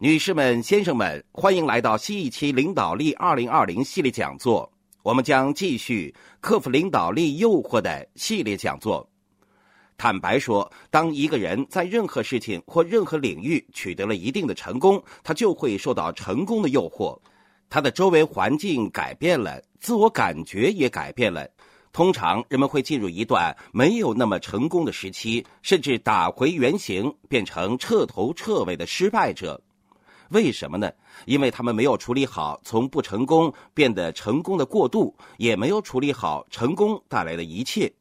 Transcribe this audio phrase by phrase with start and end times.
[0.00, 4.70] 女士们、先生们，欢迎来到新一期领导力二零二零系列讲座。
[5.02, 9.04] 我们将继续克服领导力诱惑的系列讲座。
[9.96, 17.18] 坦白说，当一个人在任何事情或任何领域取得了一定的成功，他就会受到成功的诱惑。
[17.68, 21.44] 他的周围环境改变了，自我感觉也改变了。
[21.92, 29.60] 通常人们会进入一段没有那么成功的时期，甚至打回原形，变成彻头彻尾的失败者。
[30.30, 30.90] 为什么呢？
[31.26, 37.92] 因为他们没有处理好从不成功变得成功的过渡，也没有处理好成功带来的一切。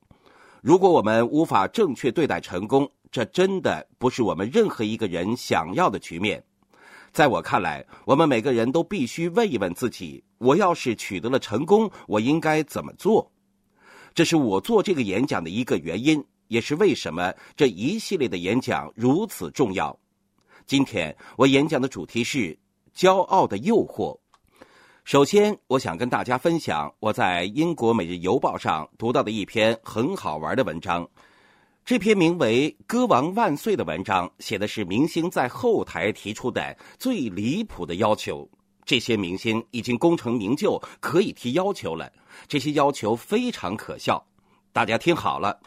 [0.62, 6.44] 如果我们无法正确对待成功，这真的不是我们任何一个人想要的局面。
[7.14, 13.32] 在我看来，我们每个人都必须问一问自己：我要是取得了成功，我应该怎么做？
[14.14, 19.98] 这是我做这个演讲的一个原因，也是为什么这一系列的演讲如此重要。
[20.68, 22.60] 今天我演讲的主题是
[22.94, 24.20] “骄傲的诱惑”。
[25.06, 31.08] 首先，我想跟大家分享我在英国《每日邮报》上读到的一篇很好玩的文章。
[31.86, 38.46] 这篇名为《歌王万岁》的文章，写的是明星在后台提出的最离谱的要求。
[38.84, 42.12] 这些明星已经功成名就，可以提要求了。
[42.46, 44.22] 这些要求非常可笑。
[44.74, 45.58] 大家听好了。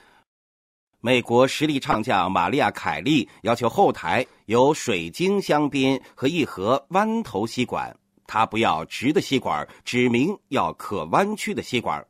[1.03, 12.07] 美国实力唱将玛丽亚·凯莉要求后台有水晶香槟和一盒弯头吸管，她不要直的吸管，指明要可弯曲的吸管。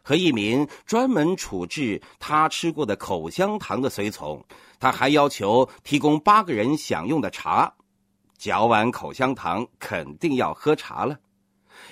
[0.00, 4.42] 和一名专门处置他吃过的口香糖的随从，
[4.80, 7.74] 他还要求提供八个人享用的茶。
[8.38, 11.18] 嚼完口香糖，肯定要喝茶了。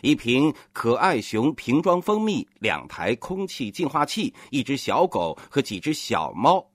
[0.03, 6.67] 一瓶可爱熊瓶装蜂蜜，两台空气净化器，一只小狗和几只小猫，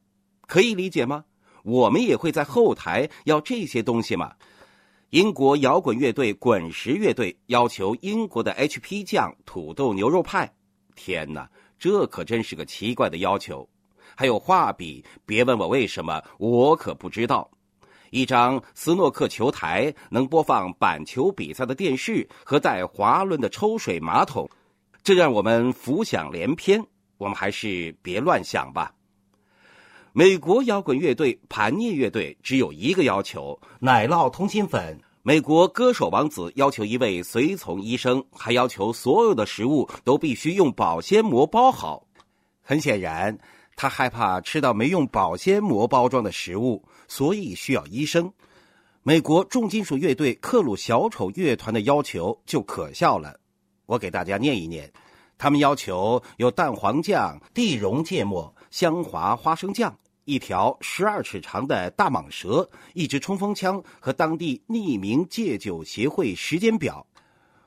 [0.48, 1.26] 可以理解吗？
[1.64, 4.34] 我们也会在后台要这些东西吗？
[5.10, 10.54] 英国摇滚乐队滚石乐队要求英国的 HP 酱土豆牛肉派，
[10.96, 13.68] 天哪，这可真是个奇怪的要求。
[14.16, 17.52] 还有画笔，别问我为什么，我可不知道。
[18.18, 24.50] 一张斯诺克球台，能播放板球比赛的电视和带滑轮的抽水马桶，
[25.04, 26.84] 这让我们浮想联翩。
[27.20, 28.92] 我们还是别乱想吧。
[30.14, 35.00] 美国摇滚乐队盘尼乐队只有一个要求：奶酪通心粉。
[35.22, 42.08] 美国歌手王子要求一位随从医生，还要求所有的食物都必须用保鲜膜包好。
[42.64, 43.38] 很显然。
[43.80, 48.32] 他害怕吃到没用保鲜膜包装的食物，所以需要医生。
[49.04, 53.40] 美国重金属乐队克鲁小丑乐团的要求就可笑了，
[53.86, 54.92] 我给大家念一念：
[55.38, 67.08] 他们要求有蛋黄酱、地溶芥末、香滑花生酱、一条十二尺长的大蟒蛇、一支冲锋枪和当地匿名戒酒协会时间表。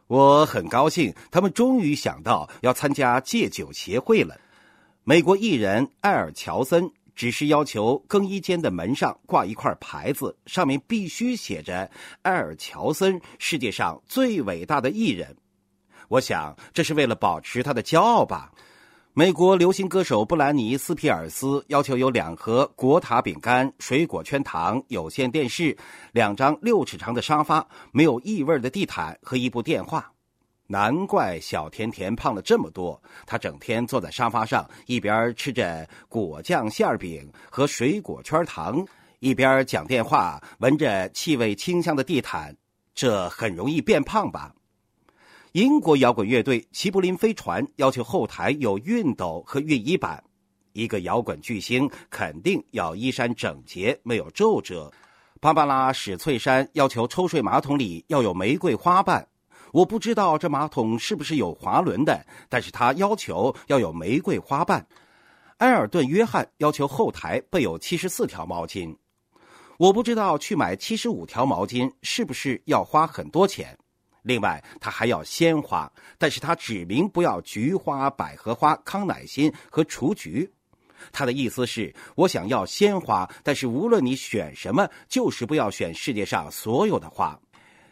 [0.09, 4.39] 我很高兴，他们终于想到要参加戒酒协会了。
[5.05, 6.91] 美国艺人艾尔乔森
[7.21, 11.87] 只是要求更衣间的门上挂一块牌子，上面必须写着
[12.25, 15.37] “艾尔乔森，世界上最伟大的艺人”。
[16.09, 18.51] 我想这是为了保持他的骄傲吧。
[19.13, 25.77] 美国流行歌手布兰妮·斯皮尔斯要求有两盒果塔饼干、水果圈糖、有线电视、
[26.13, 30.11] 两张六尺长的沙发、没有异味的地毯和一部电话。
[30.71, 33.03] 难怪小甜甜胖了这么多。
[33.27, 38.87] 她整天坐在沙发上，一边吃着果酱馅饼和水果圈糖，
[39.19, 42.57] 一边讲电话，闻着气味清香的地毯，
[42.95, 44.55] 这很容易变胖吧？
[45.51, 50.23] 英国摇滚乐队齐柏林飞船要求后台有熨斗和熨衣板。
[50.73, 54.89] 一个摇滚巨星肯定要衣衫整洁，没有皱褶。
[55.41, 59.27] 芭芭拉史翠珊要求抽水马桶里要有玫瑰花瓣。
[59.73, 64.87] 我不知道这马桶是不是有滑轮的，但是他要求要有玫瑰花瓣。
[65.59, 68.97] 埃尔顿·约翰要求后台备有七十四条毛巾。
[69.79, 73.77] 我不知道去买七十五条毛巾是不是要花很多钱。
[74.23, 80.51] 另外，他还要鲜花，但是他指明不要菊花、百合花、康乃馨和雏菊。
[81.11, 87.39] 他的意思是，我想要鲜花，但是无论你选什么，就是不要选世界上所有的花。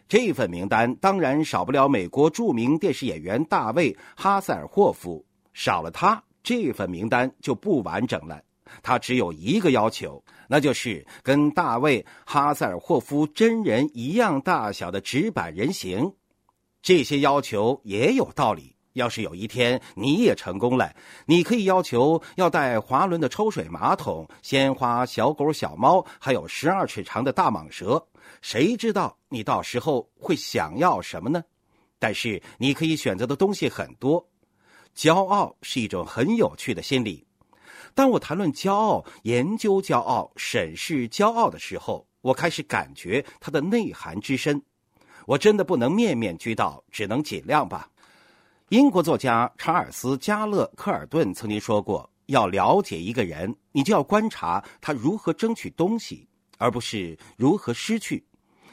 [0.08, 8.42] 这份名单当然少不了美国著名电视演员大卫·哈塞尔霍夫，少了他，这份名单就不完整了。
[8.82, 16.10] 他只有一个要求，那就是跟大卫·哈塞尔霍夫真人一样大小的纸板人形。
[16.80, 28.04] 这些要求也有道理，要是有一天你也成功了，你可以要求要带滑轮的抽水马桶、鲜花、小狗、小猫，还有十二尺长的大蟒蛇。
[28.42, 31.42] 谁知道你到时候会想要什么呢？
[31.98, 34.28] 但是你可以选择的东西很多。
[34.94, 37.24] 骄傲是一种很有趣的心理。
[37.94, 44.60] 当我谈论骄傲、研究骄傲、审视骄傲的时候，我开始感觉它的内涵之深。
[45.26, 47.88] 我真的不能面面俱到，只能尽量吧。
[48.70, 56.28] 英国作家查尔斯·加勒·科尔顿曾经说过：“要了解一个人，你就要观察他如何争取东西，
[56.58, 58.22] 而不是如何失去。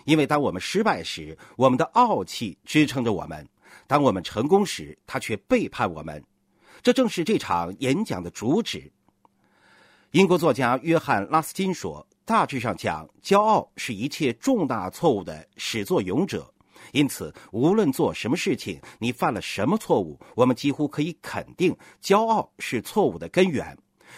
[0.04, 3.42] 因为当我们失败时，我们的傲气支撑着我们；
[3.88, 6.22] 当我们成功时，他却背叛我们。
[6.84, 8.92] 这正是这场演讲的主旨。”
[10.12, 16.52] 英国作家约翰·拉斯金说：“大致上讲，骄傲是一切重大错误的始作俑者。”
[16.92, 23.78] 因此，无论做什么事情，你犯了什么错误，我们几乎可以肯定，骄傲是错误的根源。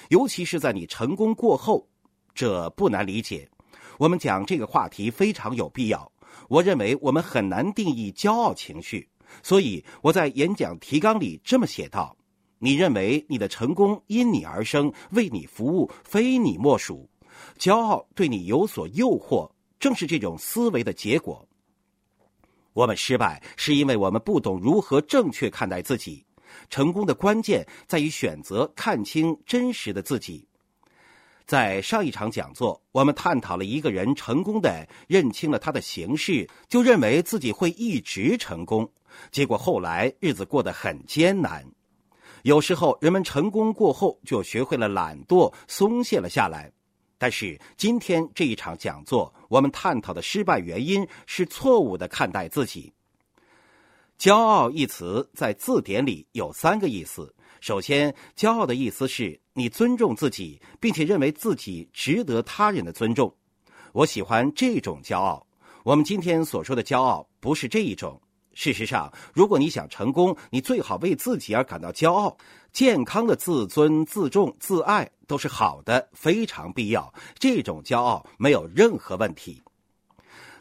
[0.10, 1.88] 尤其是在你成功过后，
[2.36, 3.50] 这不难理解。
[3.98, 6.12] 我们讲这个话题非常有必要。
[6.50, 9.10] 我认为我们很难定义骄傲情绪，
[9.42, 12.16] 所以我在演讲提纲里这么写道
[12.60, 17.10] ：“你认为你的成功因你而生，为你服务，非你莫属。
[17.58, 19.50] 骄傲对你有所诱惑，
[19.80, 21.48] 正是这种思维的结果。”
[22.78, 26.24] 我们失败是因为我们不懂如何正确看待自己。
[26.70, 30.48] 成功的关键在于选择看清真实的自己。
[31.48, 38.88] 在上一场讲座，我们探讨了一个人成功的认清了他的形式，就认为自己会一直成功，
[39.32, 41.66] 结果后来日子过得很艰难。
[42.44, 46.72] 有时候人们成功过后就学会了懒惰，松懈了下来。
[47.18, 52.94] 但是今天这一场讲座，我们探讨的失败原因是错误的看待自己。
[54.20, 57.34] 骄傲一词在字典里有三个意思。
[57.60, 63.34] 首先，骄傲的意思是你尊重自己，并且认为自己值得他人的尊重。
[63.94, 65.46] 我喜欢这种骄傲。
[65.84, 68.22] 我们今天所说的骄傲不是这一种。
[68.58, 72.36] 事实上，如果你想成功，你最好为自己而感到骄傲。
[72.74, 77.14] 健康的自尊、自重、自爱都是好的，非常必要。
[77.38, 79.62] 这种骄傲没有任何问题。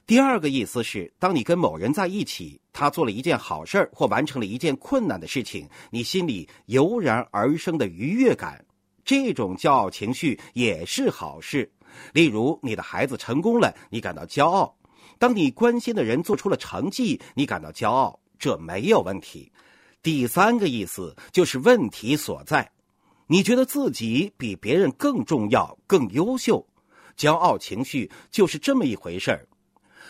[0.07, 8.63] 第二个意思是，当你跟某人在一起，他做了一件好事或完成了一件困难的事情，你心里油然而生的愉悦感，
[9.07, 11.73] 这种骄傲情绪也是好事。
[12.13, 14.77] 例如，你的孩子成功了，你感到骄傲。
[15.19, 19.51] 当你关心的人做出了成绩，你感到骄傲，这没有问题。
[20.03, 22.71] 第三个意思就是问题所在，
[23.27, 26.65] 你觉得自己比别人更重要、更优秀，
[27.17, 29.49] 骄傲情绪就是这么一回事儿。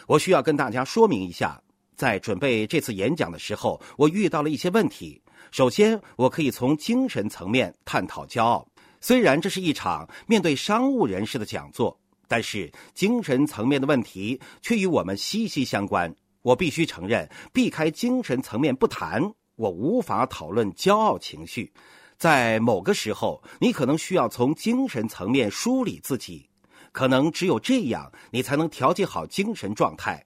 [0.06, 1.62] 我需要跟大家说明一下，
[1.96, 5.22] 在准备这次演讲的时候，我遇到了一些问题。
[5.50, 8.68] 首先，我可以从精神层面探讨骄傲，
[9.00, 11.98] 虽然这是一场面对商务人士的讲座。
[12.28, 16.14] 但是精神层面的问题却与我们息息相关。
[16.42, 21.72] 我必须承认，避开精神层面不谈，我无法讨论骄傲情绪。
[22.16, 26.48] 在某个时候，你可能需要从精神层面梳理自己，
[26.92, 30.24] 可能只有这样，你才能调节好精神状态。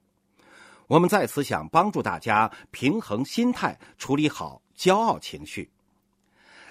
[0.86, 5.70] 我们在此想帮助大家平衡心态，处理好骄傲情绪。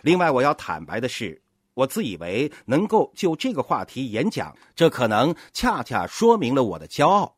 [0.01, 1.41] 另外，我要坦白的是。
[1.79, 7.37] 我自以为能够就这个话题演讲，这可能恰恰说明了我的骄傲。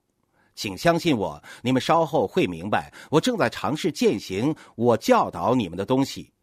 [0.56, 6.34] 请相信我，你们稍后会明白，我正在尝试践行我教导你们的东西。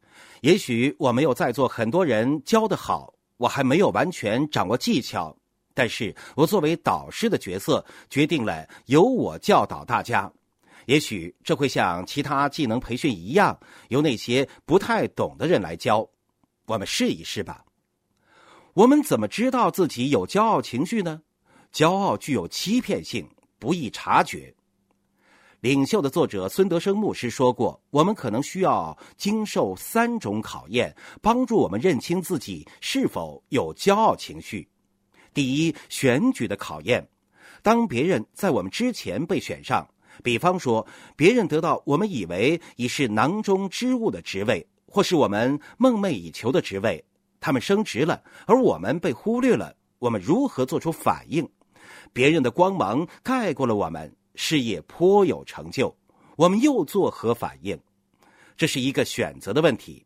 [0.42, 5.36] 也许我没有在座很多人教得好，我还没有完全掌握技巧，
[5.74, 10.32] 但是我作为导师的角色，决定了由我教导大家。
[10.86, 16.08] 也许这会像其他技能培训一样，由那些不太懂的人来教。
[16.66, 17.64] 我们试一试吧。
[18.78, 21.20] 我们怎么知道自己有骄傲情绪呢？
[21.72, 24.54] 骄傲具有欺骗性，不易察觉。
[25.58, 34.68] 领袖的作者孙德生牧师说过：“我们可能需要经受三种考验，帮助我们认清自己是否有骄傲情绪。
[35.34, 37.04] 第一，选举的考验。
[37.62, 39.84] 当别人在我们之前被选上，
[40.22, 47.04] 比方说别人得到我们以为已是囊中之物的职位，或是我们梦寐以求的职位。”
[47.40, 49.74] 他们升职了，而我们被忽略了。
[49.98, 51.48] 我们如何做出反应？
[52.12, 55.94] 别人的光芒盖过了我们，事业颇有成就，
[56.36, 57.78] 我们又作何反应？
[58.56, 60.04] 这是一个选择的问题。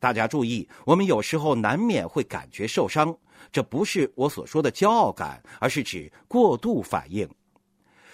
[0.00, 3.16] 大家注意，我们有时候难免会感觉受伤，
[3.50, 7.28] 这不是我所说的骄傲感，而是指过度反应。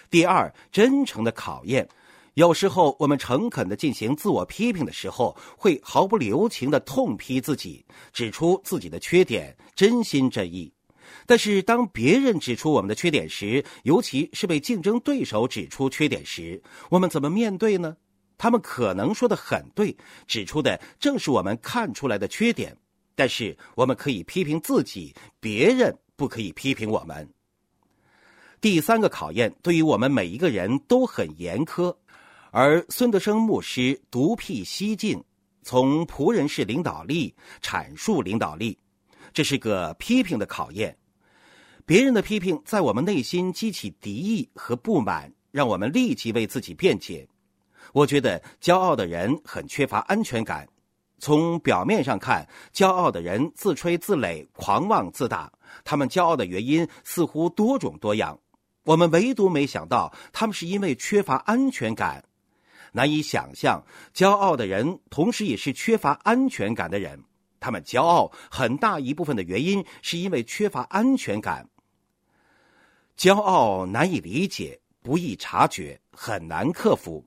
[0.09, 1.87] 第二，真诚的考验。
[2.35, 10.71] 有时候，我们诚恳的进行自我批评的时候，会毫不留情的痛批自己，指出自己的缺点，真心真意。
[11.25, 17.97] 但是，当别人指出我们的缺点时，尤其是被竞争对手指出缺点时，我们怎么面对呢？
[18.37, 19.95] 他们可能说的很对，
[20.25, 22.77] 指出的正是我们看出来的缺点。
[23.13, 27.29] 但是，我们可以批评自己，别人不可以批评我们。
[28.61, 31.93] 第三个考验对于我们每一个人都很严苛。
[32.53, 35.23] 而孙德生牧师独辟蹊径，
[35.63, 38.77] 从仆人式领导力阐述领导力，
[39.31, 40.97] 这是个批评的考验。
[41.85, 47.25] 别人的批评在我们内心激起敌意和不满，让我们立即为自己辩解。
[47.93, 50.67] 我觉得骄傲的人很缺乏安全感。
[51.19, 55.49] 从表面上看，骄傲的人自吹自擂、狂妄自大，
[55.85, 58.37] 他们骄傲的原因似乎多种多样。
[58.83, 62.21] 我们唯独没想到，他们是因为缺乏安全感。
[62.91, 63.83] 难以想象，
[64.13, 67.23] 骄傲的人同时也是缺乏安全感的人。
[67.59, 71.69] 他们骄傲很大一部分的原因是因为缺乏安全感。
[73.17, 77.23] 骄傲难以理解，不易察觉，很难克服。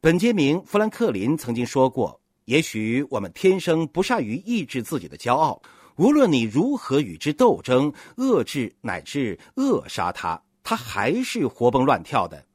[0.00, 5.60] 本杰明·富兰克林曾经说过：“也许我们天生不善于抑制自己的骄傲，
[5.96, 12.46] 无论你如何与之斗争、遏制乃至扼杀它，它还是活蹦乱跳的。”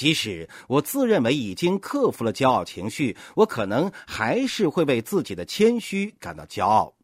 [0.00, 6.94] 即使我自认为已经克服了骄傲情绪，我可能还是会为自己的谦虚感到骄傲。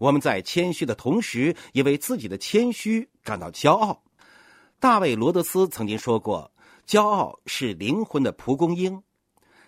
[0.00, 4.02] 我们在谦虚的同时，也为自己的谦虚感到骄傲。
[4.80, 6.50] 大卫·罗德斯曾经说过
[6.84, 9.00] ：“骄傲是灵魂的蒲公英。”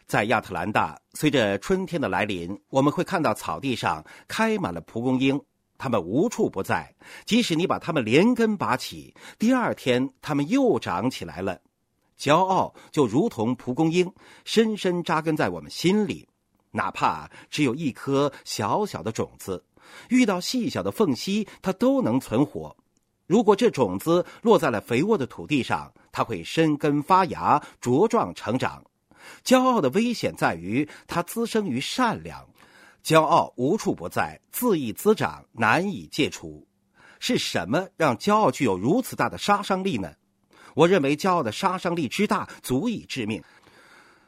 [0.08, 5.40] 在亚特兰大，随着春天的来临，我们会看到草地上开满了蒲公英，
[5.78, 6.92] 它们无处不在。
[7.24, 11.60] 即使你把它们连根拔起，第二天它们又长起来了。
[12.18, 14.12] 骄傲就如同蒲公英，
[14.44, 16.28] 深深扎根在我们心里，
[16.70, 19.64] 哪怕只有一颗小小的种子，
[20.08, 22.76] 遇到细小的缝隙，它都能存活。
[23.26, 28.84] 如果这种子落在了肥沃的土地上，它会生根发芽，茁壮成长。
[29.42, 32.46] 骄傲的危险在于它滋生于善良，
[33.02, 36.66] 骄傲无处不在，恣意滋长，难以戒除。
[37.18, 40.12] 是什么让骄傲具有如此大的杀伤力呢？
[40.74, 43.42] 我认为骄傲的杀伤力之大，足以致命。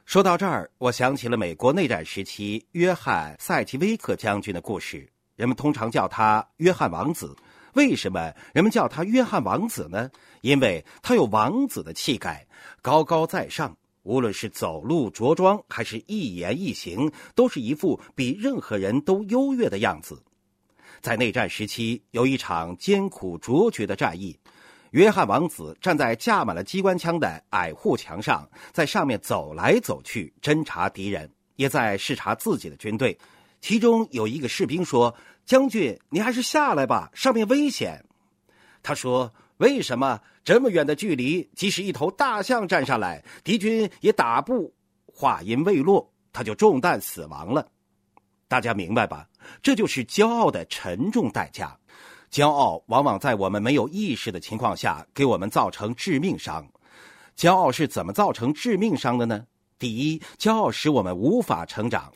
[0.05, 5.09] 说到这儿，我想起了美国内战时期约翰·塞奇威克将军的故事。
[5.35, 7.37] 人们通常叫他约翰王子。
[7.75, 10.09] 为什么人们叫他约翰王子呢？
[10.41, 12.47] 因为他有王子的气概，
[12.81, 13.77] 高高在上。
[14.05, 20.23] 无论是走路着装，还是一言一行，都是一副比任何人都优越的样子。
[21.03, 24.39] 在内战时期，有一场艰苦卓绝的战役。
[24.97, 33.19] 约翰王子站在架满了机关枪的矮护墙上，在上面走来走去，侦察敌人，也在视察自己的军队。
[33.61, 38.03] 其中有一个士兵说：“将军，你还是下来吧，上面危险。”
[38.83, 44.73] 他说：“为什么这么远的距离，即使一头大象站上来，敌军也打不？”
[45.13, 47.69] 话音未落，他就中弹死亡了。
[48.49, 49.29] 大家明白吧？
[49.63, 51.79] 这就是骄傲的沉重代价。
[52.37, 56.71] 骄傲往往在我们没有意识的情况下给我们造成致命伤。
[57.35, 59.47] 骄傲是怎么造成致命伤的呢？
[59.79, 62.13] 第一，骄傲使我们无法成长。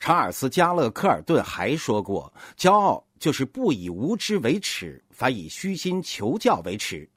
[0.00, 7.08] 查尔斯·加勒科尔顿还说过：“骄傲就是不以无知为耻，反以虚心求教为耻。”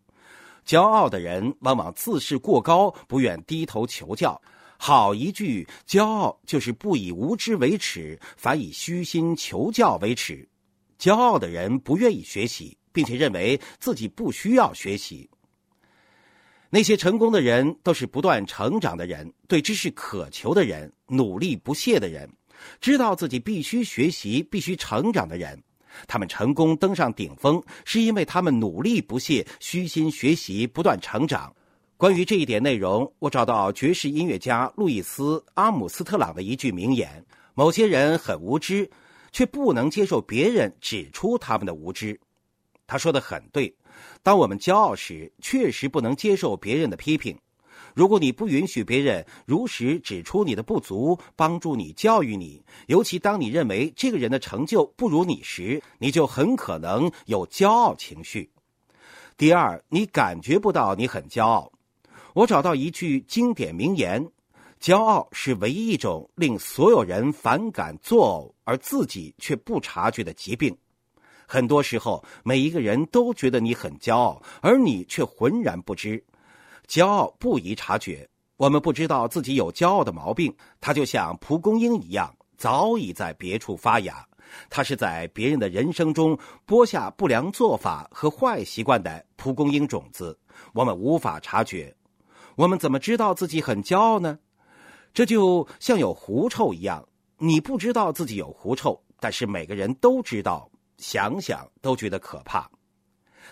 [0.64, 4.40] 骄傲的人往往自视过高，不愿低头求教。
[4.78, 10.48] 好一句：“骄傲就是不以无知为耻，反以虚心求教为耻。”
[11.04, 15.30] 骄傲的人不愿意学习，并且认为自己不需要学习。
[16.70, 22.30] 那些成功的人都是不断成长的人，对知识渴求的人，努力不懈的人，
[22.80, 25.62] 知道自己必须学习、必须成长的人。
[26.08, 31.54] 他们成功登上顶峰，是因为他们努力不懈、虚心学习、不断成长。
[31.98, 38.90] 关于这一点内容，我找到爵士音乐家路易斯·阿姆斯特朗的一句名言：“某些人很无知。”
[39.34, 42.18] 却不能接受别人指出他们的无知，
[42.88, 43.76] 他说的很对。
[44.22, 47.38] 当我们骄傲时，确实不能接受别人的批评。
[47.96, 58.50] 如果你不允许别人如实指出你的不足，帮助你、教育你，尤其当你认为这个人的成就不如你时，你就很可能有骄傲情绪。
[59.36, 61.72] 第二，你感觉不到你很骄傲。
[62.34, 64.32] 我找到一句经典名言。
[64.80, 70.76] 骄傲是唯一一种令所有人反感作呕，而自己却不察觉的疾病。
[71.46, 76.24] 很多时候，每一个人都觉得你很骄傲，而你却浑然不知。
[76.88, 78.28] 骄傲不宜察觉，
[78.58, 84.26] 我们不知道自己有骄傲的毛病，它就像蒲公英一样，早已在别处发芽。
[84.70, 90.38] 它是在别人的人生中播下不良做法和坏习惯的蒲公英种子，
[90.74, 91.96] 我们无法察觉。
[92.56, 94.38] 我们怎么知道自己很骄傲呢？
[95.14, 97.08] 这就像有狐臭一样，
[97.46, 102.72] 你不知道自己有狐臭，但是每个人都知道，想想都觉得可怕。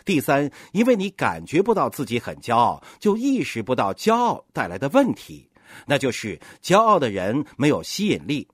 [0.06, 5.46] 第三，因为你感觉不到自己很骄傲，就意识不到骄傲带来的问题，
[5.86, 8.48] 那就是骄傲的人没有吸引力。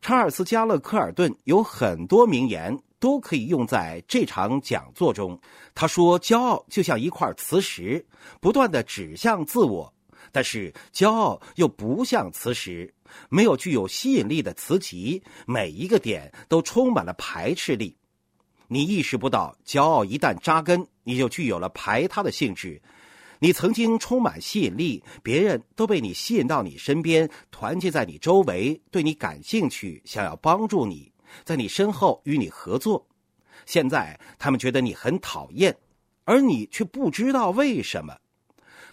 [0.00, 5.40] 查尔斯·加勒科尔顿有很多名言都可以用在这场讲座中。
[5.72, 8.04] 他说：“骄傲就像一块磁石，
[8.40, 9.88] 不断的指向自我；
[10.32, 12.92] 但是骄傲又不像磁石，
[13.28, 17.96] 没有具有吸引力的磁极，每一个点都充满了排斥力。”
[18.68, 22.80] 你意识不到，骄傲一旦扎根，你就具有了排他的性质。
[23.38, 31.12] 你曾经充满吸引力，别人都被你吸引到你身边，团结在你周围，对你感兴趣，想要帮助你，
[31.44, 33.06] 在你身后与你合作。
[33.66, 35.76] 现在他们觉得你很讨厌，
[36.24, 38.16] 而你却不知道为什么。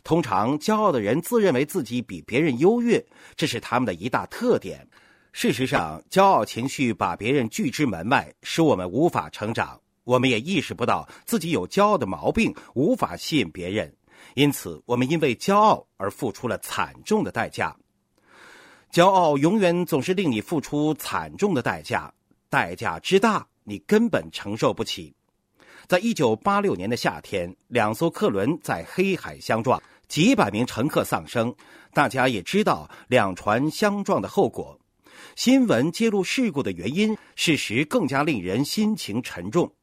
[0.03, 4.87] 通常，骄傲的人自认为自己比别人优越，这是他们的一大特点。
[5.31, 9.79] 事实上，骄傲情绪把别人拒之门外，使我们无法成长。
[10.03, 13.93] 我们也意识不到自己有骄傲的毛病，无法吸引别人。
[14.33, 17.75] 因此，我们因为骄傲而付出了惨重的代价。
[18.91, 22.11] 骄傲永远总是令你付出惨重的代价，
[22.49, 25.13] 代价之大，你根本承受不起。
[25.89, 31.51] 在一九八六年的夏天，两艘客轮在黑海相撞，几百名乘客丧生。
[31.95, 34.79] 大家也知道两船相撞的后果。
[35.35, 39.73] 新闻揭露事故的原因，事实更加令人心情沉重。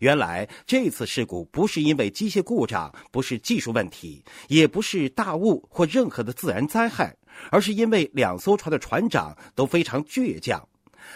[0.00, 7.16] 原来这次事故不是因为机械故障，不是技术问题，也不是大雾或任何的自然灾害，
[7.50, 10.68] 而是因为两艘船的船长都非常倔强。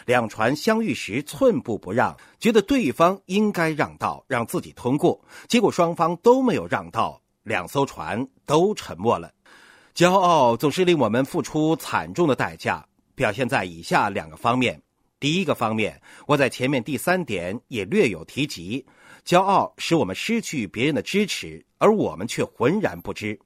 [0.07, 5.21] 两船相遇时寸步不让，觉得对方应该让道，让自己通过。
[5.49, 9.31] 结果双方都没有让道，两艘船都沉没了。
[9.95, 12.85] 骄傲总是令我们付出惨重的代价。
[13.15, 14.81] 表现在以下两个方面。
[15.19, 18.87] 第一个方面，我在前面第三点也略有提及：
[19.27, 23.37] 骄傲使我们失去别人的支持，而我们却浑然不知。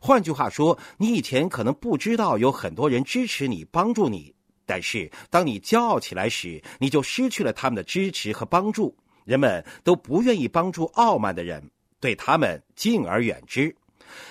[0.00, 4.34] 换句话说，你以前可能不知道有很多人支持你、帮助你，
[4.70, 8.96] 但是当你骄傲起来时，你就失去了他们的支持和帮助。
[9.24, 11.60] 人们都不愿意帮助傲慢的人，
[11.98, 13.74] 对他们敬而远之。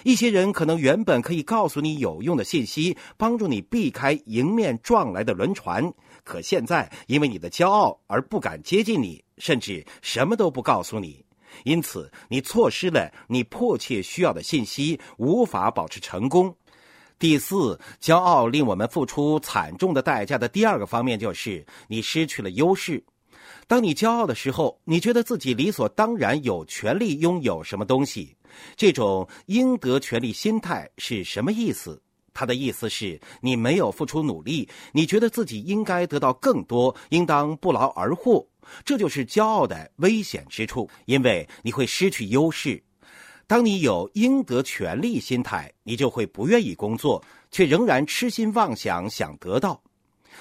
[0.04, 11.22] 一些人可能原本可以告诉你有用的信息，帮助你避开迎面撞来的轮船，可现在因为你的骄傲而不敢接近你，甚至什么都不告诉你，
[11.66, 16.56] 因此你错失了你迫切需要的信息，无法保持成功。
[17.20, 23.04] 第四，骄傲令我们付出惨重的代价的第二个方面就是你失去了优势。
[23.68, 28.34] 当你骄傲的时候，你觉得自己理所当然有权利拥有什么东西。
[28.78, 32.02] 这种应得权利心态是什么意思？
[32.34, 38.48] 他的意思是你没有付出努力，你觉得自己应该得到更多，应当不劳而获。
[38.86, 42.82] 这就是骄傲的危险之处，因为你会失去优势。
[43.50, 49.82] 当你有应得权利心态，你就会不愿意工作，却仍然痴心妄想想得到。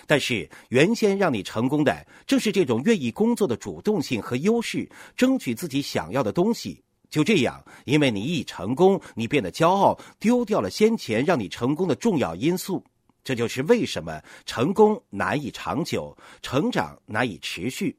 [0.06, 6.84] 但是原先让你成功的，正是这种愿意工作的主动性和优势，争取自己想要的东西。
[7.08, 12.84] 就这样，因为你一成功，你变得骄傲，丢掉了先前让你成功的重要因素。
[13.24, 17.96] 这就是为什么成功难以长久，成长难以持续。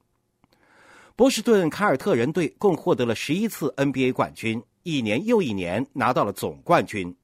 [1.15, 7.15] 波士顿凯尔特人队共获得了十一次 NBA 冠军，一年又一年拿到了总冠军。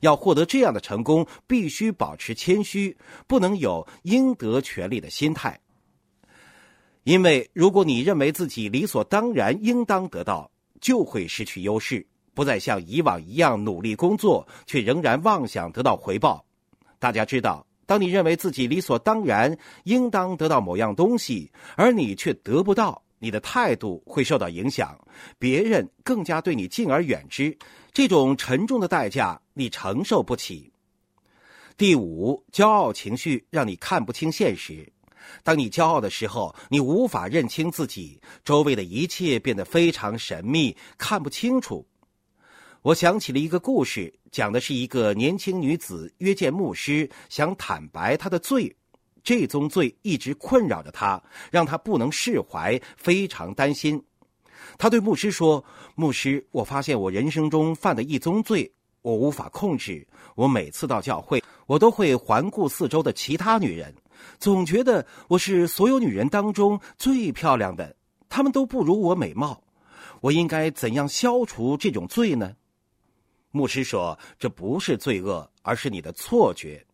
[0.00, 2.96] 要获得这样的成功，必须保持谦虚，
[3.26, 5.58] 不能有应得权利的心态。
[7.02, 10.50] 因为如果你认为自己理所当然应当得到，
[10.82, 16.44] 就会失去优势，不再像以往一样努力工作，却仍然妄想得到回报。
[16.98, 24.98] 大家知道，当你认为自己理所当然应当得到某样东西，而你却得不到，你的态度会受到影响，
[25.38, 27.56] 别人更加对你敬而远之。
[27.92, 30.72] 这种沉重的代价，你承受不起。
[31.76, 34.92] 第五，骄傲情绪让你看不清现实。
[35.42, 41.86] 当你骄傲的时候，你无法认清自己，周围的一切变得非常神秘，看不清楚。
[42.82, 48.74] 我想起了一个故事，讲的是一个年轻女子约见牧师，想坦白她的罪，
[49.22, 54.02] 这宗罪一直困扰着他，让他不能释怀，非常担心。
[54.78, 58.70] 他对牧师说：“牧师，我发现我人生中犯的一宗罪，
[59.02, 60.06] 我无法控制。
[60.34, 63.94] 我每次到教会，我都会环顾四周的其他女人，
[64.38, 67.94] 总觉得我是所有女人当中最漂亮的，
[68.28, 69.62] 她们都不如我美貌。
[70.20, 72.54] 我应该怎样消除这种罪呢？
[73.50, 76.84] 牧师说：“这不是罪恶，而是你的错觉。”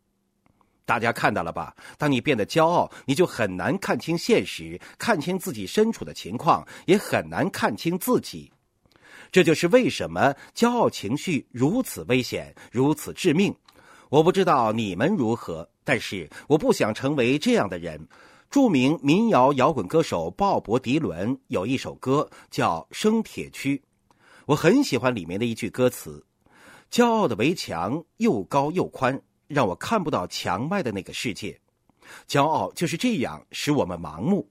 [0.87, 1.75] 大家看到了吧？
[1.99, 8.51] 当你变得骄傲，你就很难看清现实，看清自己身处的情况，也很难看清自己。
[9.33, 13.55] 这就是为什么骄傲情绪如此危险，如此致命。
[14.09, 18.09] 我不知道你们如何，但是我不想成为这样的人。
[18.49, 23.77] 著名民谣摇滚歌手鲍勃·迪伦有一首歌叫《生铁区》，
[24.47, 26.25] 我很喜欢里面的一句歌词
[26.89, 31.59] ：“骄傲的围墙又高又宽。”让我看不到墙外的那个世界，
[32.29, 34.49] 骄傲就是这样使我们盲目。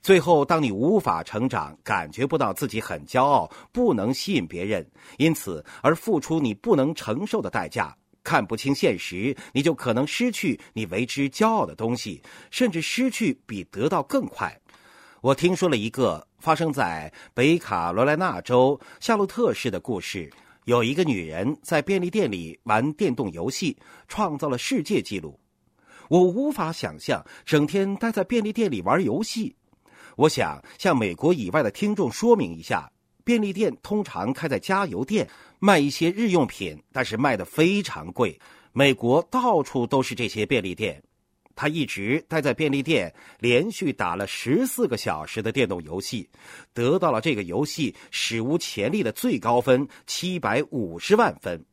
[0.00, 14.54] 最后，当你无法成长，感觉不到自己很骄傲，不能吸引别人，因此而付出你不能承受的代价，看不清现实，你就可能失去你为之骄傲的东西，甚至失去比得到更快。
[15.22, 20.30] 我听说了一个发生在北卡罗来纳州夏洛特市的故事。
[20.64, 23.76] 有一个女人在便利店里玩电动游戏，
[24.08, 25.38] 创造了世界纪录。
[26.08, 29.54] 我无法想象整天待在便利店里玩游戏。
[30.16, 32.90] 我想向美国以外的听众说明一下：
[33.24, 38.38] 便利店通常开在加油店，卖一些日用品，但是卖的非常贵。
[38.72, 41.02] 美国到处都是这些便利店。
[41.56, 46.28] 他一直待在便利店，连续打了十四个小时的电动游戏，
[46.72, 51.64] 得到了这个游戏史无前例的最高分七百五十万分。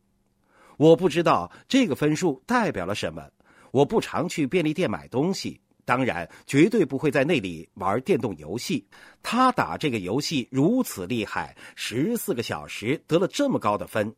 [0.78, 3.30] 我不知道这个分数代表了什么。
[3.72, 8.86] 我不常去便利店买东西，当然绝对不会在那里玩电动游戏。
[9.24, 14.13] 他打这个游戏如此厉害，十四个小时得了这么高的分，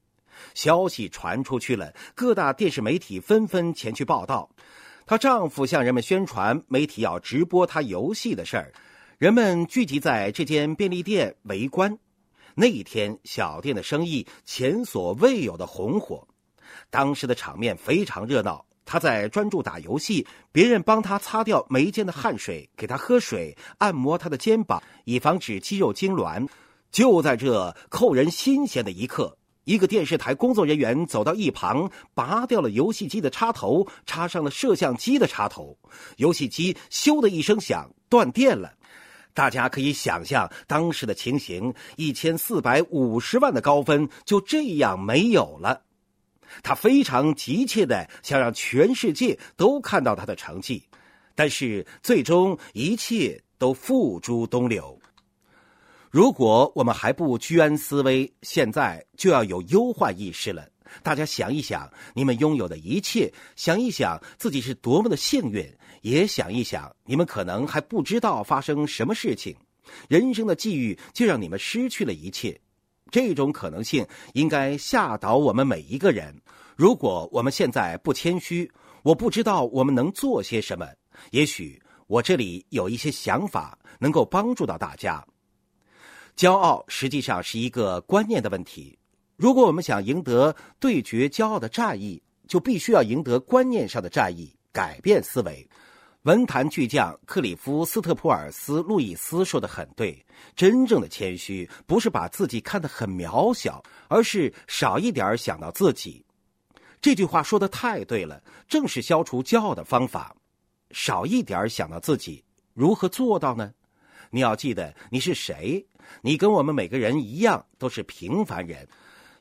[0.56, 4.50] 消息传出去了，各大电视媒体纷纷前去报道。
[5.06, 8.72] 她丈夫向人们宣传媒体要直播她游戏的事儿，
[9.18, 11.98] 人们聚集在这间便利店围观。
[12.56, 16.28] 那一天，小店的生意前所未有的红火，
[16.90, 18.66] 当时的场面非常热闹。
[18.86, 26.48] 她在专注打游戏，别人帮她擦掉眉间的汗水，给她喝水，按摩她的肩膀，以防止肌肉痉挛。
[26.92, 29.38] 就在这扣人心弦的一刻。
[29.66, 35.78] 一个电视台工作人员走到一旁，拔掉了游戏机的插头，插上了摄像机的插头。
[36.18, 38.74] 游戏机“咻”的一声响，断电了。
[39.34, 45.82] 大家可以想象当时的情形：一千四百五十万的高分就这样没有了。
[46.62, 50.84] 他非常急切的想让全世界都看到他的成绩，
[51.34, 55.00] 但是最终一切都付诸东流。
[56.14, 60.70] 如果我们还不居安思危，现在就要有忧患意识了。
[61.02, 65.68] 大家想一想，你们拥有的一切，想一想自己是多么的幸运，
[66.04, 69.56] 也想一想你们可能还不知道发生什么事情，
[70.08, 72.62] 人生的际遇就让你们失去了一切。
[73.10, 76.32] 这种可能性应该吓倒我们每一个人。
[76.76, 78.72] 如果我们现在不谦虚，
[79.02, 80.88] 我不知道我们能做些什么。
[81.32, 85.26] 也许我这里有一些想法能够帮助到大家。
[86.36, 88.98] 骄傲实际上是一个观念的问题。
[89.36, 95.68] 如果我们想赢得对决骄傲的战役，就必须要赢得观念上的战役，改变思维。
[96.24, 106.26] 文坛巨匠克里夫·斯特普尔斯·路易斯说的很对：真正的谦虚不是把自己看得很渺小，而是少一点想到自己。
[107.02, 110.34] 这句话说的太对了，正是消除骄傲的方法。
[110.92, 112.42] 少一点想到自己，
[112.74, 113.74] 如何做到呢？
[114.30, 115.86] 你要记得你是谁，
[116.22, 118.88] 你跟我们每个人一样都是平凡人。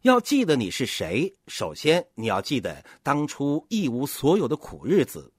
[0.02, 5.32] 要记得你是谁，首先你要记得当初一无所有的苦日子。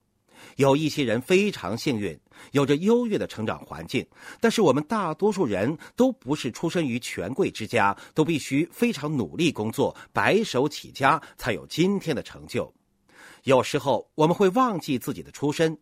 [0.58, 2.18] 有一些人非常幸运，
[2.52, 4.06] 有着优越的成长环境，
[4.40, 12.74] 但是我们大多数人都不是出身于权贵之家，都必须非常努力工作，白手起家才有今天的成就。
[13.44, 15.78] 有时候我们会忘记自己的出身。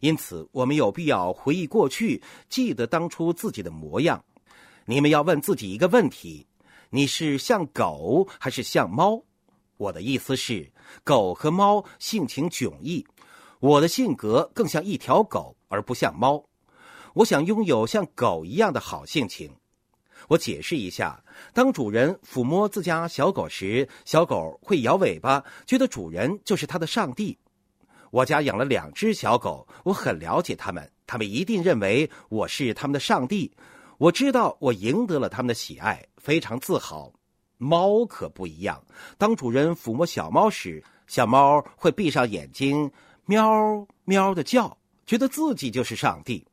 [0.00, 4.22] 因此，我们有必要回忆过去，记得当初自己的模样。
[4.88, 6.46] 你们要问自己一个问题：
[6.90, 9.20] 你是像狗还是像猫？
[9.78, 10.70] 我的意思是，
[11.02, 13.04] 狗和猫性情迥异，
[13.58, 16.44] 我的性格更像一条狗，而不像猫。
[17.14, 19.50] 我想拥有像狗一样的好性情。
[20.28, 21.20] 我解释一下：
[21.52, 27.36] 当主人抚摸自家小狗时，小狗会摇尾巴，觉得主人就是它的上帝。
[28.12, 33.52] 我家养了两只小狗，我很了解它们，它们一定认为我是它们的上帝。
[33.98, 37.12] 我知道我赢得了他们的喜爱，非常自豪。
[37.58, 38.84] 猫可不一样。
[39.16, 42.90] 当主人抚摸小猫时，小猫会闭上眼睛，
[43.24, 46.46] 喵喵的叫，觉得自己就是上帝。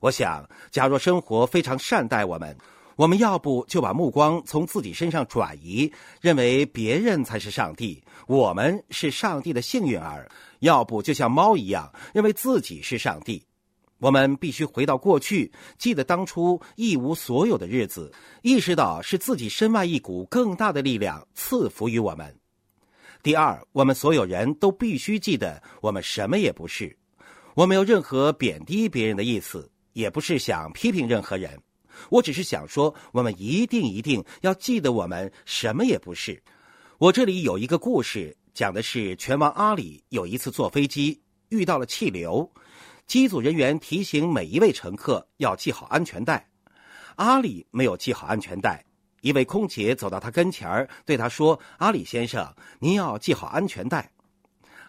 [0.00, 2.56] 我想，假若生活非常善待我们，
[2.96, 10.26] 我们要不就把目光从自己身上转移，认为别人才是上帝，我们是上帝的幸运儿；
[10.58, 13.46] 要不就像猫一样，认为自己是上帝。
[13.98, 22.34] 我们必须回到过去，记得当初一无所有的日子，意识到是自己身外一股更大的力量赐福于我们。
[23.22, 26.94] 第二，我们所有人都必须记得，我们什么也不是。
[27.54, 31.58] 我没有任何贬低别人的意思，也不是想批评任何人。
[32.10, 36.40] 我只是想说，我们一定一定要记得，我们什么也不是。
[36.98, 42.48] 我这里有一个故事，讲的是拳王阿里有一次坐飞机遇到了气流。
[43.06, 46.48] 机组人员提醒每一位乘客要系好安全带，
[47.14, 48.84] 阿里没有系好安全带。
[49.20, 54.10] 一位空姐走到他跟前儿，对他说：“阿里先生，您要系好安全带。”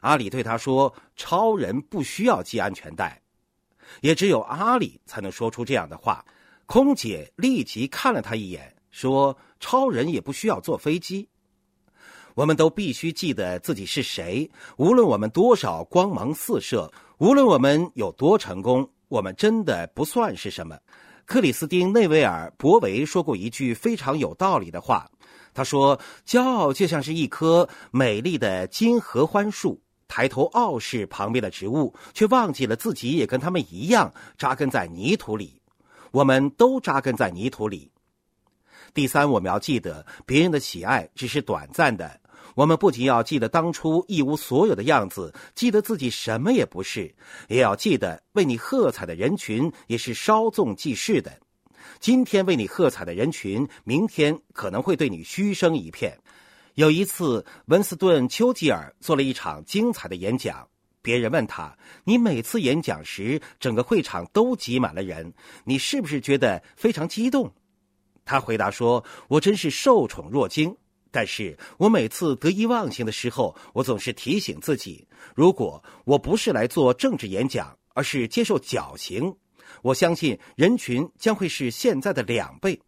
[0.02, 3.22] 阿里对他说：“超人不需要系安全带。”
[4.02, 6.26] 也只有阿里才能说出这样的话。
[6.66, 11.30] 空姐立即看了他一眼，说：“超人也不需要坐飞机。”
[12.38, 14.48] 我们都必须记得自己是谁，
[14.78, 16.88] 无论我们多少光芒四射。
[17.18, 20.78] 无论我们有多成功，我们真的不算是什么。
[21.26, 25.10] 克里斯汀·内维尔·博维说过一句非常有道理的话，
[25.52, 35.60] 他说：“骄傲就像是一棵美丽的金合欢树，抬头傲视旁边的植物，却忘记了自己也跟他们一样扎根在泥土里。
[36.12, 37.92] 我们都扎根在泥土里。”
[38.94, 42.20] 第三，我们要记得，别人的喜爱只是短暂的。
[42.58, 47.14] 我们不仅要记得当初一无所有的样子，记得自己什么也不是，
[47.50, 51.32] 也要记得为你喝彩的人群也是稍纵即逝的。
[52.00, 56.18] 今天为你喝彩的人群，明天可能会对你嘘声一片。
[56.74, 60.68] 有一次，文斯顿·丘吉尔做了一场精彩的演讲，
[61.04, 65.32] 别人问他：“你每次演讲时，整个会场都挤满了人，
[65.64, 67.54] 你是不是觉得非常激动？”
[68.26, 70.76] 他回答说：“我真是受宠若惊。”
[71.12, 79.36] 但是我每次得意忘形的时候，我总是提醒自己：如果我不是来做政治演讲，而是接受绞刑，
[79.82, 82.80] 我相信人群将会是现在的两倍。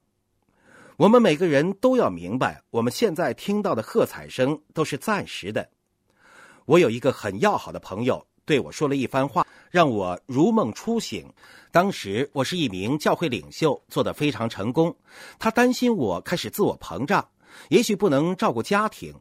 [0.97, 5.69] 我们每个人都要明白，我们现在听到的喝彩声都是暂时的。
[6.65, 11.31] 我有一个很要好的朋友对我说了一番话，让我如梦初醒。
[11.71, 14.95] 当时我是一名教会领袖，做得非常成功。
[15.37, 17.29] 他担心我开始自我膨胀。
[17.67, 19.13] 也许不能照顾家庭，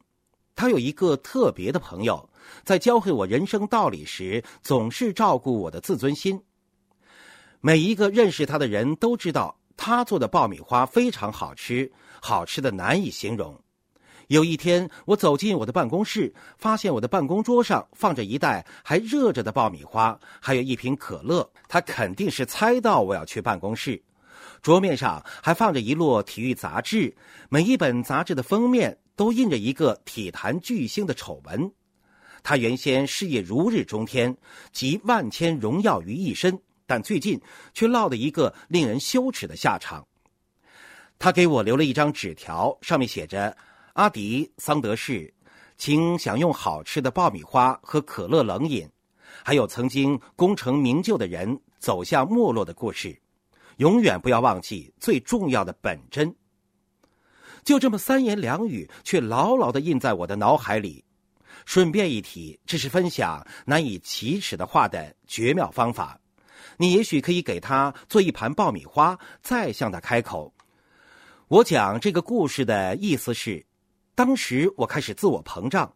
[0.54, 2.28] 他有一个特别的朋友，
[2.64, 6.40] 在教会我人生道理时，总是照顾我的自尊心。
[7.60, 13.60] 每一个认识他的人都知道，他做的爆米花非常好吃，好吃的难以形容。
[14.28, 21.50] 有一天，我走进我的办公室，发现我的办公桌上放着一袋还热着的爆米花，还有一瓶可乐。
[21.66, 24.02] 他肯定是猜到我要去办公室。
[24.62, 27.16] 桌面上还放着一摞体育杂志，
[27.48, 31.72] 每一本杂志的封面都印着一个体坛巨星的丑闻。
[32.42, 34.36] 他原先事业如日中天，
[34.72, 37.40] 集万千荣耀于一身，但最近
[37.74, 40.06] 却落得一个令人羞耻的下场。
[41.18, 43.56] 他给我留了一张纸条，上面写着
[43.94, 45.32] ：“阿迪·桑德士，
[45.76, 48.88] 请享用好吃的爆米花和可乐冷饮，
[49.44, 53.20] 还有曾经功成名就的人走向没落的故事。”
[53.78, 56.32] 永远不要忘记最重要的本真。
[57.64, 61.04] 就这么三言两语，却牢牢的印在我的脑海里。
[61.66, 66.18] 顺便一提，这是分享难以启齿的话的绝妙方法。
[66.76, 70.54] 你也许可以给他做一盘爆米花，再向他开口。
[71.48, 73.64] 我讲这个故事的意思是，
[74.14, 75.92] 当时我开始自我膨胀，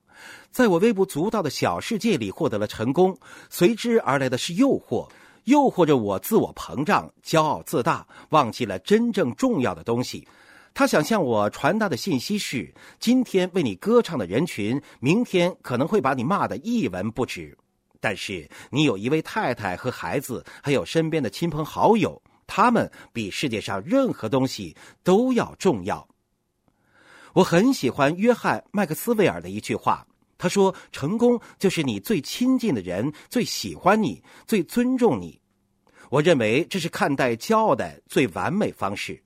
[0.50, 3.16] 在我微不足道的小世界里获得了成功，
[3.48, 5.08] 随之而来的是诱惑。
[5.44, 10.26] 诱惑着我自我膨胀、骄傲自大，忘记了真正重要的东西。
[10.74, 17.56] 他想向我传达的信息是：今天为你歌唱的人群，明天可能会把你骂得一文不值。
[18.00, 26.08] 但是你有一位太太和孩子，还有身边的亲朋好友，他们比世界上任何东西都要重要。
[27.34, 30.06] 我很喜欢约翰·麦克斯韦尔的一句话。
[30.42, 35.40] 他说：“成功就是你最亲近的人最喜欢你、最尊重你。”
[36.10, 39.22] 我认为这是看待骄傲的最完美方式。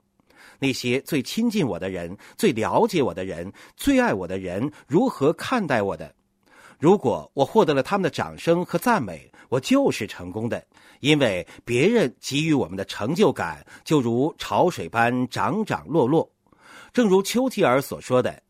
[0.59, 6.15] 那些最亲近我的人、最了解我的人、最爱我的人如何看待我的？
[6.79, 10.63] 如果我获得了他们的掌声和赞美，我就是成功的。
[11.01, 16.31] 因为别人给予我们的成就感，就如潮水般涨涨落落。
[16.93, 18.43] 正如丘吉尔所说的，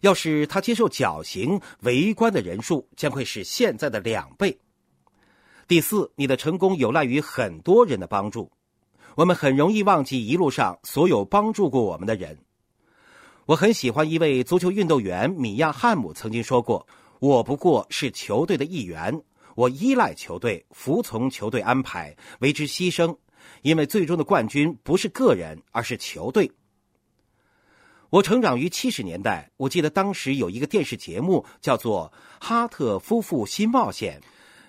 [0.00, 4.58] 要是他接受绞刑，围观的人数将会是现在的两倍。
[5.68, 8.50] 第四，你的成功有赖于很多人的帮助。
[9.14, 12.36] 我们很容易忘记一路上所有帮助过我们的人。
[13.46, 16.86] 我很喜欢一位足球运动员米亚汉姆曾经说过
[17.18, 19.20] ：“我不过是球队的一员，
[19.56, 23.16] 我依赖球队，服从球队安排，为之牺牲，
[23.62, 26.50] 因为最终的冠军不是个人，而是球队。”
[28.10, 32.12] 我成长于七十年代，我记得当时有一个电视节目叫做
[32.44, 34.20] 《哈特夫妇新冒险》，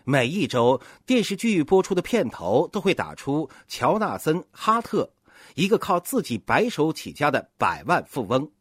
[0.04, 5.12] 每一周电视剧播出的片头都会打出乔纳森·哈特，
[5.56, 8.52] 一个靠自己白手起家的百万富翁。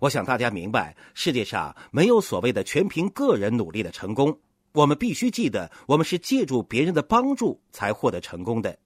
[0.00, 4.40] 我想大家明白，世界上没有所谓的全凭个人努力的成功，
[4.72, 8.76] 我们必须记得，我们是借助别人的帮助才获得成功的。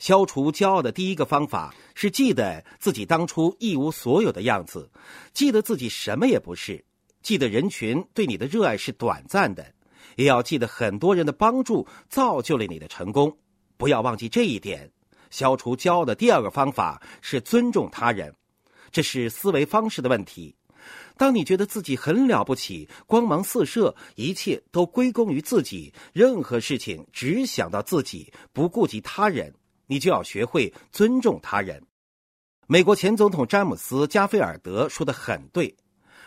[0.00, 4.90] 消除骄傲的第一个方法是记得自己当初一无所有的样子，
[5.34, 6.82] 记得自己什么也不是，
[7.22, 9.74] 记得人群对你的热爱是短暂的，
[10.16, 13.36] 也要记得很多人的帮助造就了你的成功。
[13.76, 14.90] 不要忘记这一点。
[15.28, 18.34] 消除骄傲的第二个方法是尊重他人，
[18.90, 20.56] 这是思维方式的问题。
[21.18, 29.54] 当你觉得自己很了不起，光芒四射，一切都归功于自己，任何事情只想到自己，不顾及他人。
[29.90, 31.82] 你就要学会尊重他人。
[32.68, 35.74] 美国前总统詹姆斯·加菲尔德说的很对：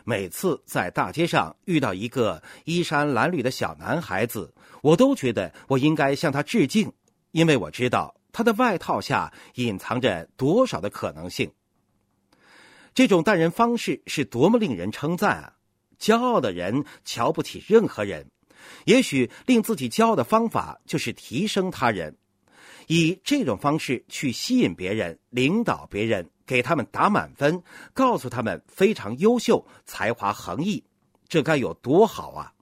[0.04, 6.92] 每次在大街上遇到一个衣衫褴褛的小男孩子，我都觉得我应该向他致敬，
[7.32, 11.50] 因为我知道他的外套下隐藏着多少的可能性。
[12.94, 15.54] 这种待人方式是多么令人称赞啊！
[15.98, 18.30] 骄傲的人瞧不起任何人，
[18.84, 22.18] 也许令自己骄傲的方法就是提升他人。
[22.88, 27.62] 以这种方式去吸引别人、领导别人，给他们打满分，
[27.94, 30.84] 告诉他们非常优秀、才华横溢，
[31.28, 32.54] 这该有多好啊！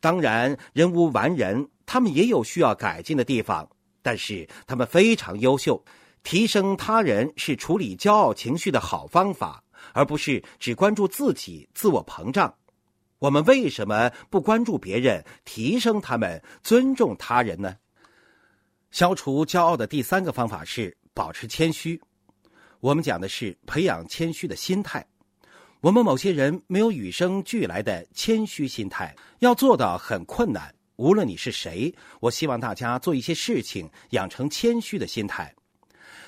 [0.00, 3.68] 当然，人无完人，他们也有需要改进的地方，
[4.02, 5.82] 但是他们非常优秀。
[6.22, 12.52] 提升他人是处理骄傲情绪的好方法，而不是只关注自己、自我膨胀。
[13.20, 17.76] 我们为什么不关注别人、提升他们、尊重他人呢？
[18.96, 22.00] 消除骄傲的第三个方法是保持谦虚。
[22.80, 25.06] 我们讲的是培养谦虚的心态。
[25.82, 30.74] 我们某些人没有与生俱来的谦虚心态，要做到很困难。
[30.96, 35.54] 无论你是谁，我希望大家做一些事情，养成谦虚的心态。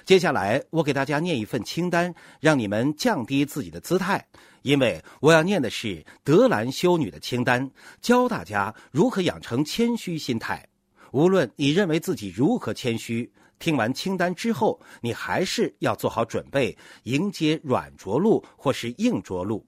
[0.05, 4.23] 接下来，我给大家念一份清单，让你们降低自己的姿态，
[4.61, 7.71] 因为我要念的是德兰修女的清单，
[8.03, 10.68] 教大家如何养成谦虚心态。
[11.13, 19.67] 无论你认为自己如何谦虚，听完清单之后，你还是要做好准备，迎接软着陆或是硬着陆。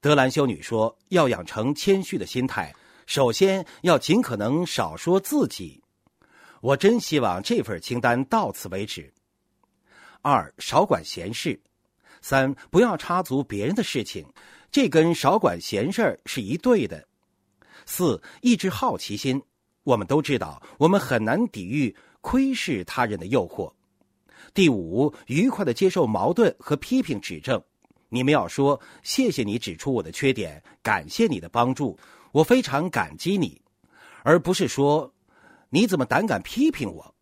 [0.00, 2.74] 德兰修女说：“要养成谦虚的心态，
[3.06, 5.82] 首先要尽可能少说自己。”
[6.60, 9.12] 我真希望这份清单到此为止。
[10.20, 11.58] 二，少管闲事；
[12.20, 14.26] 三，不要插足别人的事情，
[14.70, 17.08] 这跟少管闲事儿是一对的。
[17.86, 19.42] 四，抑制好奇心。
[19.84, 23.72] 我们都知道，我们很难抵御窥视他人的诱惑。
[24.54, 27.62] 第五，愉快的接受矛盾和批评指正。
[28.08, 31.98] 你们要说谢谢你指出我的缺点，感谢你的帮助，
[32.30, 33.60] 我非常感激你，
[34.22, 35.12] 而不是说
[35.70, 37.14] 你怎么胆敢批评我。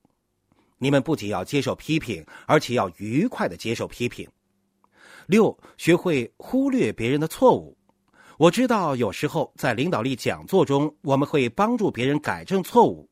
[0.78, 4.28] 你们不仅要接受批评，而且要愉快的接受批评。
[5.26, 7.76] 六，学会忽略别人的错误。
[8.40, 13.07] 我知道有时候在领导力讲座中，我们会帮助别人改正错误，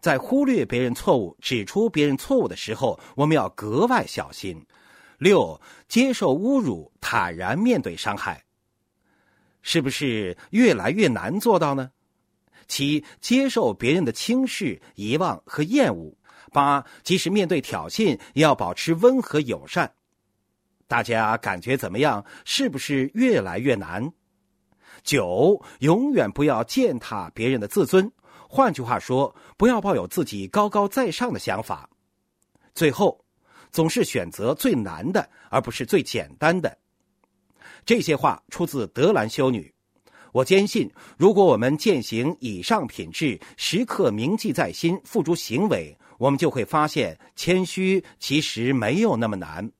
[0.00, 4.60] 在忽略别人错误、指出别人错误的时候，我们要格外小心。
[5.18, 8.42] 六，接受侮辱，坦然面对伤害，
[9.62, 11.88] 是不是越来越难做到呢？
[12.66, 16.12] 七，接受别人的轻视、遗忘和厌恶。
[16.50, 19.88] 八，即使面对挑衅，也要保持温和友善。
[20.88, 22.26] 大家感觉怎么样？
[22.44, 24.12] 是不是越来越难？
[25.02, 28.10] 九，永远不要践踏别人的自尊。
[28.48, 31.88] 换句话说，不要抱有自己高高在上的想法。
[32.74, 33.24] 最后，
[33.70, 36.76] 总是选择最难的，而不是最简单的。
[37.84, 39.72] 这些话出自德兰修女。
[40.32, 49.70] 我坚信，如果我们践行以上品质，时刻铭记在心，付诸行为，我们就会发现，谦虚其实没有那么难。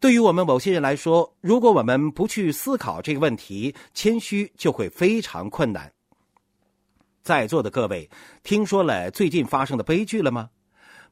[0.00, 5.92] 对于我们某些人来说，如果我们不去思考这个问题，谦虚就会非常困难。
[7.22, 8.08] 在座的各位，
[8.42, 10.48] 听说了最近发生的悲剧了吗？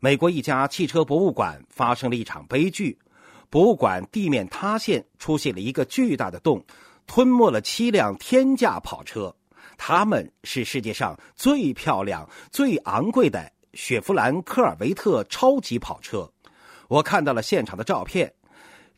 [0.00, 2.98] 美国一家汽车博物馆发生了一场悲剧，
[3.50, 6.64] 博物馆地面塌陷，出现了一个巨大的洞，
[7.06, 9.36] 吞没了七辆天价跑车。
[9.76, 16.32] 它们是世界上最漂亮、最昂贵的雪佛兰科尔维特超级跑车。
[16.88, 18.32] 我看到了现场的照片，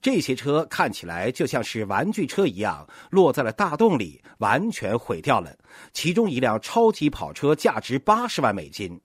[0.00, 5.54] 这些车看起来就像是玩具车一样，落在了大洞里，完全毁掉了。
[5.92, 8.98] 其中一辆超级跑车价值八十万美金，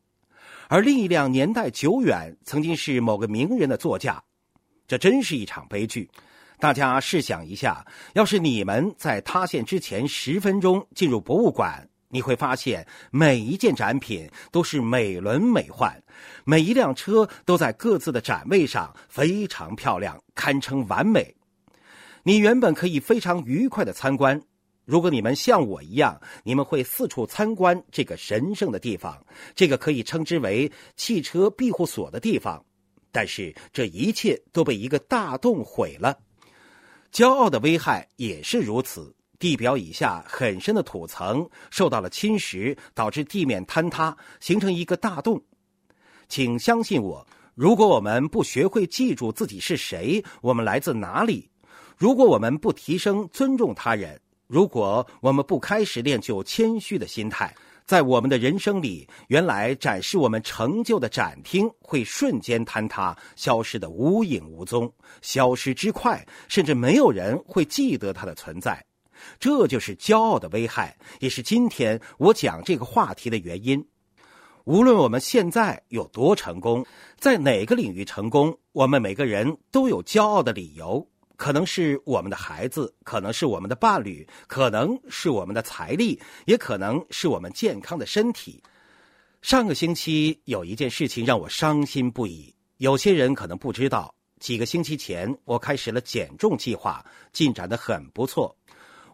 [0.70, 4.24] 而另一辆年代久远，曾经是某个名人的座驾。
[4.88, 6.10] 这真是一场悲剧。
[6.58, 11.86] 大家试想一下，要是你们在塌陷之前十分钟进入博物馆，
[12.16, 16.02] 你会发现每一件展品都是美轮美奂，
[16.46, 21.36] 每一辆车都在各自的展位上非常漂亮，堪称完美。
[22.24, 24.42] 你原本可以非常愉快的参观，
[24.86, 29.22] 如果你们像我一样，你们会四处参观这个神圣的地方，
[29.54, 32.64] 这个可以称之为汽车庇护所的地方。
[33.12, 36.18] 但是这一切都被一个大洞毁了。
[37.12, 39.14] 骄傲的危害也是如此。
[39.40, 45.42] 地表以下很深的土层受到了侵蚀，导致地面坍塌，形成一个大洞。
[46.28, 51.48] 请相信我，如果我们不学会记住自己是谁，我们来自哪里；
[51.98, 54.18] 如果我们不提升尊重他人；
[54.48, 57.54] 如果我们不开始练就谦虚的心态。
[57.86, 68.84] 在我们的人生里，原来展示我们成就的展厅会瞬间坍塌，消失的无影无踪，消失之快，甚至没有人会记得它的存在。
[69.40, 73.86] 这就是骄傲的危害，也是今天我讲这个话题的原因。
[74.64, 76.86] 无论我们现在有多成功，
[77.20, 81.08] 在哪个领域成功，我们每个人都有骄傲的理由。
[81.38, 88.64] 可能是我们的孩子，可能是我们的伴侣，可能是我们的财力，也可能是我们健康的身体。
[89.42, 92.56] 上个星期有一件事情让我伤心不已。
[92.78, 98.56] 有些人可能不知道，几个星期前我开始了减重计划，进展的很不错。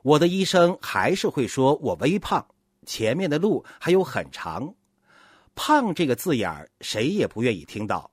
[0.04, 2.46] 我的医生还是会说我微胖，
[2.86, 4.74] 前面的路还有很长。
[5.54, 8.10] 胖这个字眼儿，谁也不愿意听到。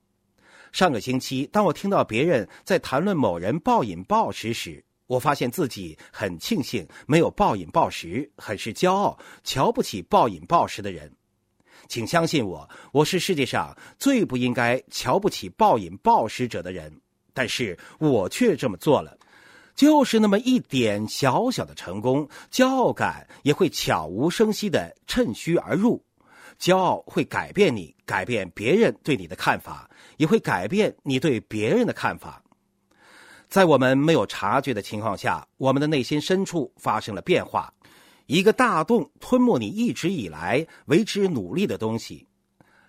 [0.71, 11.11] 上个星期，当我听到别人在谈论某人暴饮暴食时，我发现自己很庆幸没有暴饮暴食，很是骄傲，瞧不起暴饮暴食的人。
[11.87, 17.01] 请相信我，我是世界上最不应该瞧不起暴饮暴食者的人，
[17.33, 19.17] 但是我却这么做了。
[19.79, 26.03] 就是那么一点小小的成功，骄傲感也会悄无声息的趁虚而入。
[26.59, 32.43] 骄傲会改变你，改变别人对你的看法，也会改变你对别人的看法。
[33.47, 37.73] 在我们没有察觉的情况下，我们的内心深处发生了变化，
[38.25, 42.27] 一个大洞吞没你一直以来为之努力的东西。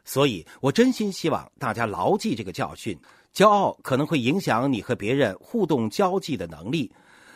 [0.04, 2.98] 所以我真心希望大家牢记这个教训：
[3.34, 6.92] 骄傲可能会影响你和别人互动交际的能力，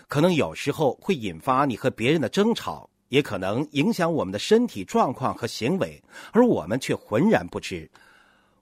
[0.09, 2.88] 可能有时候会引发你和别人的争吵。
[3.11, 7.88] 也可能影响我们的身体状况和行为，而我们却浑然不知。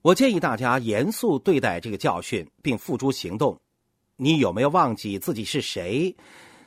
[0.03, 3.59] 我建议大家严肃对待这个教训，并付诸行动。
[4.17, 6.15] 你有没有忘记自己是谁？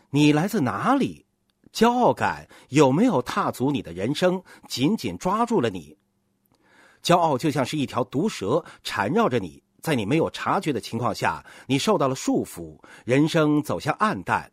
[0.10, 1.24] 你来自哪里？
[1.72, 5.96] 骄傲感有没有踏足你的人生，紧紧抓住了你？
[7.04, 14.52] 骄傲就像是一条毒蛇，缠绕着你，在你没有察觉的情况下，你受到了束缚，人生走向暗淡。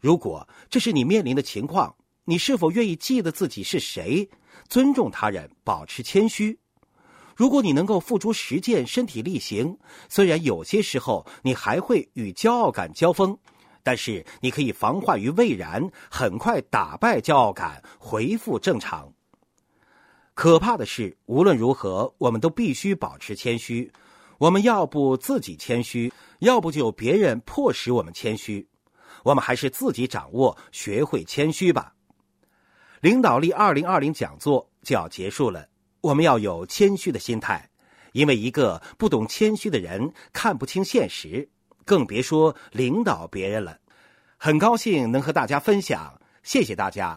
[0.00, 1.94] 如果这是你面临的情况，
[2.24, 4.26] 你是否愿意记得自己是谁？
[4.70, 6.58] 尊重他人，保持谦虚。
[7.36, 13.36] 如果你能够付诸实践，身体力行，虽然有些时候你还会与骄傲感交锋，
[13.82, 19.12] 但是你可以防患于未然，很快打败骄傲感，恢复正常。
[20.34, 23.92] 可怕的是，无论如何，我们都必须保持谦虚。
[24.42, 28.66] 我们要不自己谦虚，要不就别人迫使我们谦虚。
[29.22, 31.94] 我们还是自己掌握，学会谦虚吧。
[33.02, 35.68] 领导力二零二零讲座就要结束了，
[36.00, 37.70] 我们要有谦虚的心态，
[38.14, 41.48] 因为一个不懂谦虚的人看不清现实，
[41.84, 43.78] 更别说领导别人了。
[44.38, 47.16] 很高兴能和大家分享，谢谢大家。